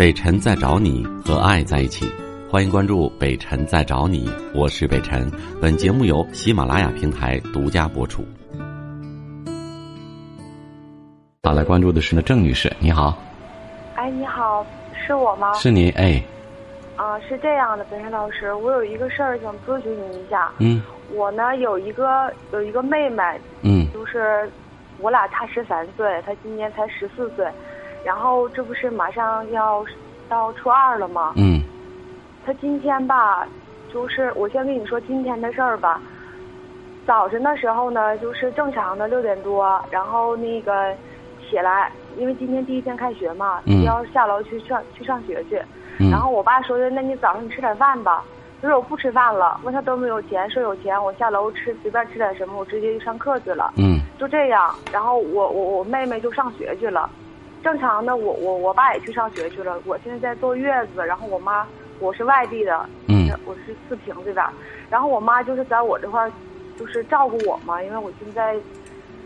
[0.00, 2.10] 北辰在找你和爱在一起，
[2.50, 5.30] 欢迎关注北辰在找你，我是北辰。
[5.60, 8.24] 本节目由喜马拉雅平台独家播出。
[11.42, 13.18] 好，来关注的是呢郑女士，你好，
[13.94, 14.64] 哎，你好，
[15.06, 15.52] 是我吗？
[15.52, 16.24] 是你哎，
[16.96, 20.50] 啊，是这样的，北辰老师，我有一个事儿想咨询你一下。
[20.60, 20.82] 嗯
[21.12, 23.22] 我呢有一个有一个妹妹，
[23.60, 24.50] 嗯就是
[24.98, 27.46] 我俩差十三岁，她今年才十四岁，
[28.02, 29.84] 然后这不是马上要
[30.28, 31.34] 到初二了吗？
[31.36, 31.62] 嗯
[32.44, 33.46] 他今天吧，
[33.92, 36.00] 就是我先跟你说今天的事儿吧。
[37.06, 40.94] 早晨的时候呢，就是正常的六点多，然后那个
[41.48, 45.60] 起来，因为今天第一天开学嘛，嗯要下楼去上去上学去。
[45.98, 48.24] 嗯，然后我爸说的，那你早上你吃点饭吧。
[48.62, 53.72] 他说我不吃饭了，问他都没有钱，说有钱，我下楼吃随便吃点什么，我直接就上课去了。
[53.76, 57.08] 嗯就这样，然后我我我妹妹就上学去了。
[57.62, 59.80] 正常的，我我我爸也去上学去了。
[59.84, 61.66] 我现在在坐月子，然后我妈
[61.98, 64.44] 我是外地的，嗯我是四平这边，
[64.88, 66.32] 然后我妈就是在我这块儿，
[66.78, 68.54] 就是照顾我嘛，因为我现在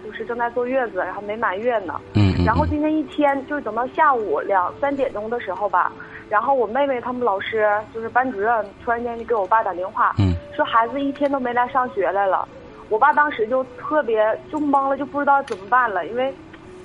[0.05, 2.01] 就是正在坐月子，然后没满月呢。
[2.15, 5.93] 嗯嗯，然后今天一天就是等到下午两三点钟的时候吧，
[6.29, 12.47] 然后我妹妹他们老师就是班主任突然间就给我爸打电话，嗯说孩子一天都没来上学来了。
[12.91, 16.33] 我爸当时就特别就懵了，就不知道怎么办了，因为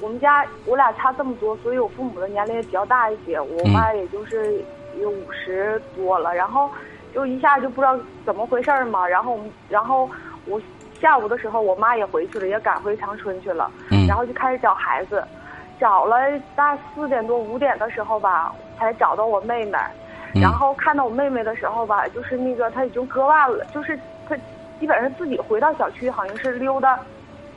[0.02, 4.64] 我们家我俩差这么多，所以我父母的年龄也比较大一些，我妈也就是
[5.00, 6.70] 有五十多了，然后
[7.14, 10.10] 就一下就不知道怎么回事儿嘛，然后我们然后
[10.46, 10.62] 我
[11.00, 13.70] 下午的时候我妈也回去了，也赶回长春去了。
[13.92, 15.24] 嗯然后就开始找孩子，
[15.80, 16.18] 找了
[16.56, 19.78] 大四点多五点的时候吧，才找到我妹妹。
[20.34, 24.36] 嗯然后看到我妹妹的时候吧，就是那个她已经割腕了，就是她
[24.80, 27.00] 基本上自己回到小区，好像是溜达，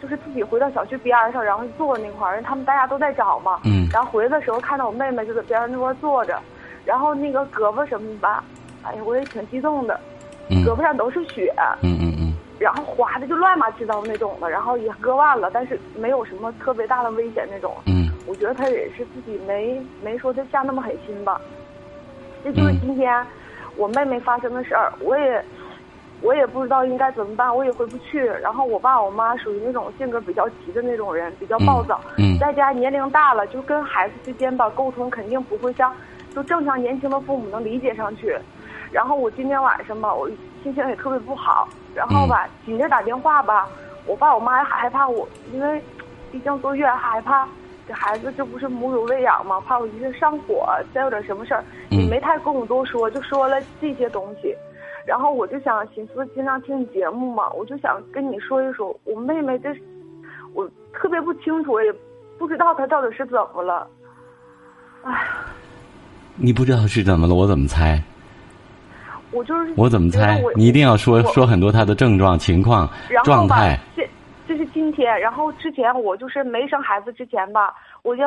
[0.02, 3.60] 就是自己回到小区边儿上，然后坐那块儿，他们大家都在找嘛。
[3.64, 6.36] 嗯然后回来的时候看到我妹妹就在边上那块儿坐着，
[6.84, 8.42] 然后那个胳膊什么吧，
[8.82, 9.98] 哎呀，我也挺激动的，
[10.50, 11.54] 嗯胳膊上都是血。
[11.82, 17.72] 嗯嗯嗯然后划的就乱八七糟那种的，然后也割腕了，但是没有什么特别大的危险那种。
[17.86, 21.40] 嗯我觉得他也是自己没没说他下那么狠心吧。
[22.42, 23.24] 这就是嗯今天
[23.76, 25.44] 我妹妹发生的事儿，我也
[26.22, 28.24] 我也不知道应该怎么办，我也回不去。
[28.24, 32.00] 然后我爸我妈属于那种性格比较急的那种人，比较暴躁。
[32.16, 35.92] 嗯在家年龄大了，就跟孩子之间吧沟通肯定不会像
[36.34, 38.36] 就正常年轻的父母能理解上去。
[38.90, 40.28] 然后我今天晚上吧，我
[40.62, 43.68] 心情也特别不好，然后吧紧着打电话吧，
[44.06, 45.82] 我爸我妈还害怕我，因为
[46.30, 47.48] 毕竟坐月还害怕
[47.88, 51.98] 这孩子这不是母乳喂养嘛，怕我一个上火，再有点什么事儿，嗯。
[52.00, 54.54] 也没太跟我多说，就说了这些东西。
[55.04, 59.68] 然后我就想寻思经常听你节目嘛，我就想跟你说一说，我妹妹这
[60.54, 61.92] 我特别不清楚，也
[62.38, 63.88] 不知道她到底是怎么了。
[65.02, 65.26] 哎，
[66.36, 68.00] 你不知道是怎么了，我怎么猜？
[69.32, 70.40] 我就是我怎么猜？
[70.54, 72.88] 你一定要说说很多她的症状、情况、
[73.24, 74.08] 状态。，这
[74.46, 78.22] 这是今天，然后之前我就是没生孩子之前吧，我就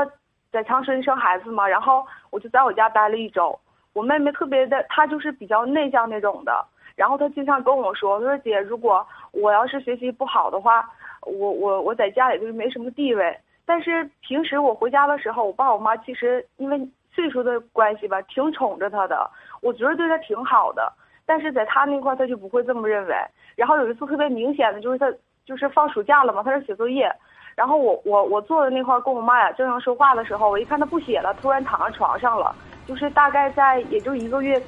[0.52, 3.58] 在长春生孩子嘛，然后我就在我家待了一周。
[3.96, 6.66] 我妹妹特别的，她就是比较内向那种的，
[6.98, 10.86] 然后她经常跟我说，她说姐，如果我要是学习不好的话，
[11.22, 13.36] 我我我在家里就是没什么地位。
[13.66, 16.78] 但是平时我回家的时候，我爸我妈其实因为
[17.14, 20.92] 岁数的关系吧，挺宠着她的，我觉得对她挺好的。
[21.26, 23.16] 但是在她那块，她就不会这么认为。
[23.56, 25.10] 然后有一次特别明显的就是她
[25.46, 27.10] 就是放暑假了嘛，她是写作业，
[27.56, 32.54] 然后我我我坐在那块跟我妈俩正常说话的时候，我一看她不写了，突然躺在床上了，
[32.88, 34.62] 就是大概在也就一个月，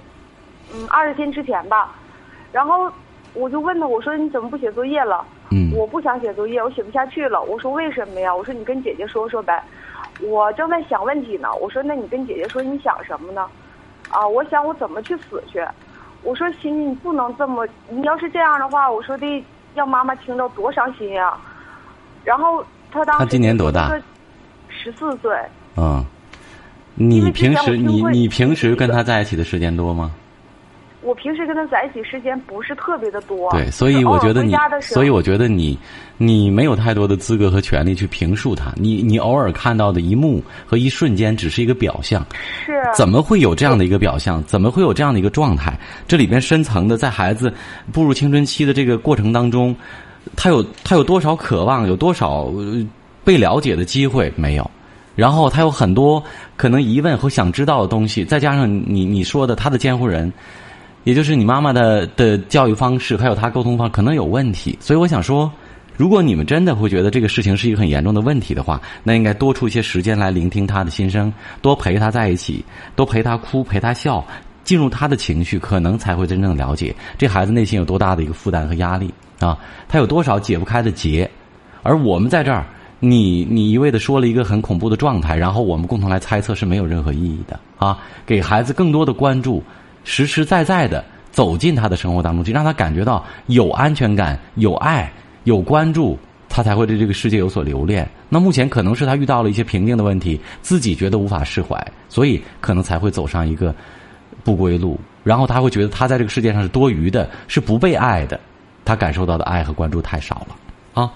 [0.73, 1.94] 嗯二十天之前吧，
[2.51, 2.91] 然后
[3.33, 5.25] 我就问他，我说你怎么不写作业了？
[5.51, 7.41] 嗯我不想写作业，我写不下去了。
[7.44, 8.35] 我说为什么呀？
[8.35, 9.63] 我说你跟姐姐说说呗。
[10.22, 11.47] 我正在想问题呢。
[11.61, 13.47] 我说那你跟姐姐说你想什么呢？
[14.09, 15.63] 啊，我想我怎么去死去。
[16.23, 19.45] 我说欣欣，你不能这么，你要是这样的话，我说的
[19.75, 21.38] 让妈妈听到多伤心呀。
[22.23, 23.91] 然后他当时他今年多大？
[24.67, 25.31] 十四岁。
[25.77, 26.16] 嗯，因
[26.97, 30.11] 你平时你你平时跟他在一起的时间多吗？
[31.03, 33.49] 我平时跟他在一起时间不是特别的多。
[33.51, 35.77] 对，所以我觉得你所以我觉得你，
[36.17, 38.73] 你没有太多的资格和权利去评述他。
[38.75, 42.25] 你你偶尔看到的一幕和一瞬间，只是一个表象。
[42.65, 44.43] 是怎么会有这样的一个表象？
[44.43, 45.79] 怎么会有这样的一个状态？
[46.09, 47.53] 这里边深层的，在孩子
[47.93, 49.73] 步入青春期的这个过程当中，
[50.35, 52.85] 他有他有多少渴望，有多少呃
[53.23, 54.69] 被了解的机会没有？
[55.17, 56.23] 然后他有很多
[56.55, 60.31] 可能疑问和想知道的东西，再加上你你说的他的监护人，
[61.05, 64.77] 也就是你妈妈的的教育方式，还有他沟通方可能有问题。
[64.79, 65.51] 所以我想说，
[65.97, 71.33] 如果你们真的会觉得这个事情是一个很严重的问题的话，那应该多出一些时间来聆听他的心声，
[71.63, 72.63] 多陪他在一起，
[72.95, 74.23] 多陪他哭，陪他笑，
[74.63, 81.27] 进入他的情绪，可能才会真正了解这孩子内心有多大的一个负担和压力啊，他有多少解不开的结。
[81.81, 82.65] 而我们在这儿，
[82.99, 87.99] 你你一味的说了一个很恐怖的状态，然后我们共同来猜测是没有任何意义的啊！
[88.25, 89.63] 给孩子更多的关注，
[90.03, 95.11] 实实在在的走进他的生活当中去，让他感觉到有安全感、有爱、
[95.44, 96.17] 有关注，
[96.49, 98.09] 他才会对这个世界有所留恋。
[98.29, 101.79] 那目前可能是他遇到了一些瓶颈的问题，自己觉得无法释怀，
[102.09, 103.73] 所以可能才会走上一个
[104.43, 105.00] 不归路。
[105.23, 108.39] 然后他会觉得他在这个世界上是多余的，是不被爱的，
[108.83, 110.55] 他感受到的爱和关注太少了
[111.00, 111.11] 啊。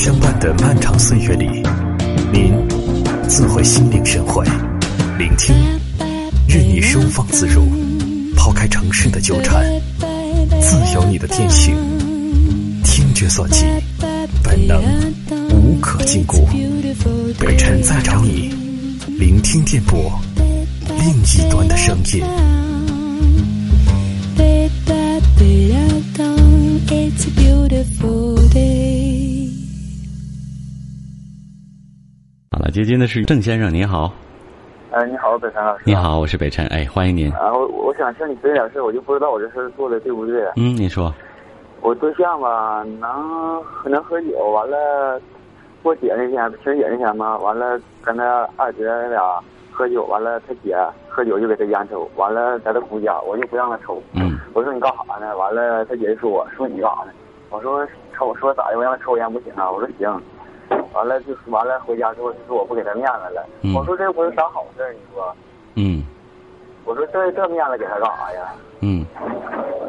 [0.00, 1.62] 相伴的漫长岁月里，
[2.32, 2.54] 您
[3.28, 4.42] 自会心领神会。
[5.18, 5.54] 聆听，
[6.48, 7.68] 任你收放自如，
[8.34, 9.62] 抛开城市的纠缠，
[10.58, 11.76] 自由你的天性。
[12.82, 13.66] 听觉所及，
[14.42, 14.82] 本能
[15.50, 16.46] 无可禁锢。
[17.38, 18.54] 北辰在找你，
[19.18, 20.18] 聆听电波，
[20.98, 22.24] 另一端的声音。
[32.70, 34.12] 接近的是郑先生，您好。
[34.92, 35.84] 哎，你好，北辰老师。
[35.86, 37.30] 你好，我是北辰，哎，欢迎您。
[37.32, 40.42] 啊，我我想向你咨询点事，我就不知道我这事做的对不对。
[40.56, 41.12] 嗯，你说。
[41.80, 45.20] 我对象吧，能能喝酒，完了
[45.82, 49.20] 过节那天，情人节那天嘛，完了跟他二姐俩
[49.72, 50.76] 喝酒，完了他姐
[51.08, 54.02] 喝酒就给他烟抽，完了在他姑家，我就不让他抽。
[54.12, 54.38] 嗯。
[54.52, 55.36] 我说你干啥呢？
[55.36, 57.12] 完了他姐就说我说你干啥呢？
[57.50, 58.76] 我说抽，说咋的？
[58.76, 59.70] 我让他抽烟不行啊？
[59.70, 60.22] 我说行。
[61.00, 63.42] 完了就完了，回家之后就说我不给他面子了。
[63.74, 65.34] 我说这不是啥好事你说？
[65.76, 66.04] 嗯。
[66.84, 68.52] 我说这这面子给他干啥呀？
[68.80, 69.06] 嗯。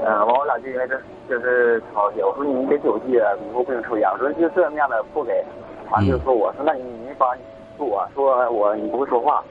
[0.06, 0.98] 嗯，完我俩就因为这
[1.28, 2.22] 就是吵起。
[2.22, 4.10] 我说你给酒戒，以后不能抽烟。
[4.10, 5.44] 我说就这面子不给，
[5.90, 7.36] 完就说我说那你你把
[7.78, 9.44] 说我说我你不会说话。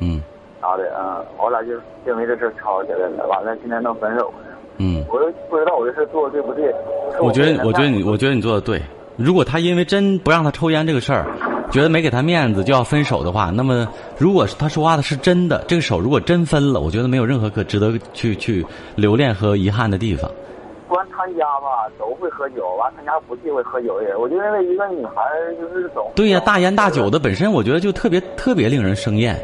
[0.00, 0.20] 嗯。
[0.60, 1.72] 啥的嗯，我俩就
[2.04, 3.26] 因为这事吵起来了。
[3.26, 4.34] 完了今天闹分手了。
[4.76, 5.02] 嗯。
[5.08, 6.74] 我就不知道我这事做的对不对。
[7.22, 8.82] 我觉得我觉得你我觉得你做的对。
[9.16, 11.26] 如果他因为真不让他抽烟这个事儿，
[11.70, 18.64] 觉得没给他面子就要分手的话，那么如果他说话的是真的，这个手如果真分了，我觉得没有任何可值得去去
[18.94, 20.30] 留恋和遗憾的地方。
[20.88, 25.22] 关他家吧，都会喝酒，完他家不忌讳喝酒的人，我就认为一个女孩
[25.58, 29.34] 就是总对呀，大烟大酒的本身，我觉得就特别特别令人生厌。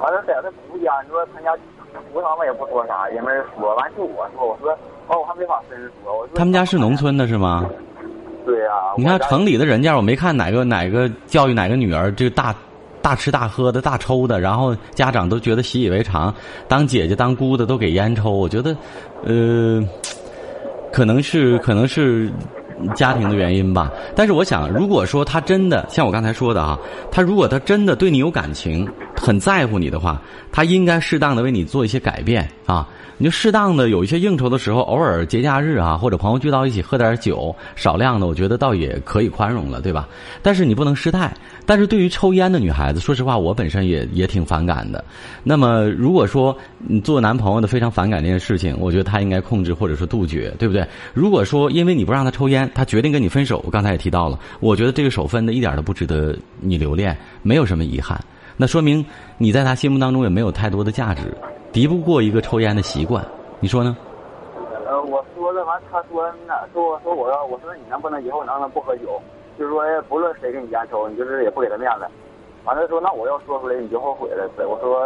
[0.00, 1.54] 完了，在他姑家，你说他家
[2.12, 4.72] 姑他们也不说啥，也没人说，完就我说，我说
[5.06, 7.68] 哦，我还没法跟人说他们家是农村的是吗？
[8.44, 12.54] 对呀，你看城里的人家，我没看哪个哪个教育哪个女儿就大，
[13.00, 16.34] 大吃大喝的大抽的，然后家长都觉得习以为常，
[16.68, 18.76] 当姐姐当姑的都给烟抽，我觉得，
[19.24, 19.82] 呃，
[20.92, 22.30] 可能是可能是
[22.94, 23.90] 家庭的原因吧。
[24.14, 26.78] 但是我想，如果说他真的像我刚才说的啊，
[27.10, 28.86] 他如果他真的对你有感情，
[29.16, 30.20] 很在乎你的话，
[30.52, 32.88] 他应该适当的为你做一些改变啊。
[33.16, 40.08] 你就适当的有一些应酬的时候，偶尔节假日啊，或者朋友聚到一起喝点酒，少量的，我觉得倒也可以宽容了，对吧？
[40.42, 41.32] 但是你不能失态。
[41.64, 45.02] 但是对于抽烟的女孩子，说实话，我本身也也挺反感的。
[45.44, 50.84] 那么如果说你做男朋友的非常反感这件事情，我觉得他应该控制或者是杜绝，对不对？
[51.14, 58.20] 如果说因为你不让他抽烟，他决定跟你分手，我刚才也提到了，我觉得这个手分的一点都不值得你留恋，没有什么遗憾。
[58.56, 59.04] 那说明
[59.38, 61.34] 你在他心目当中也没有太多的价值。
[61.72, 63.24] 敌不过一个抽烟的习惯，
[63.58, 63.96] 你说呢？
[64.86, 69.20] 呃，我说了完，他说那说说我要我说你能不能以后能不能不喝酒？
[69.58, 72.06] 就是说不论谁给你烟抽，你就是也不给他面子。
[72.64, 74.48] 完了说那我要说出来你就后悔了。
[74.58, 75.00] 我说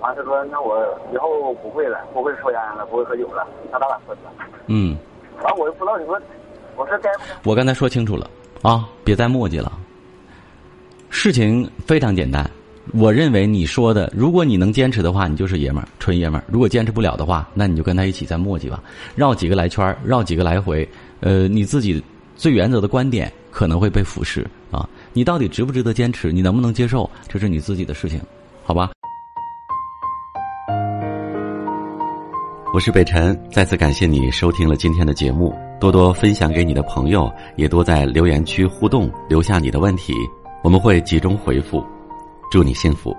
[0.00, 0.78] 完他说那我
[1.12, 4.30] 以后不会了，不会抽烟了，不会喝酒了，那咱俩分了。
[4.68, 4.96] 嗯。
[5.42, 6.20] 完我就不知道你说
[6.76, 7.10] 我说该。
[7.44, 8.28] 我刚才说清楚了
[8.62, 9.72] 啊，别再墨迹了。
[11.10, 12.48] 事情非常简单。
[12.94, 18.82] 我认为你说的，如果你能坚持的话，你就是爷们儿，纯爷们儿；如果坚持不了的话，那你就跟他一起再磨叽吧，
[19.14, 20.88] 绕几个来圈绕几个来回，
[21.20, 22.02] 呃，你自己
[22.34, 24.88] 最原则的观点可能会被腐蚀啊。
[25.12, 26.32] 你到底值不值得坚持？
[26.32, 27.08] 你能不能接受？
[27.28, 28.20] 这是你自己的事情，
[28.64, 28.90] 好吧？
[32.72, 40.14] 我是北辰，再次感谢你收听了今天的节目，多多分享给你的朋友，也多在留言区互动，留下你的问题，
[40.62, 41.84] 我们会集中回复。
[42.50, 43.14] 祝你幸福。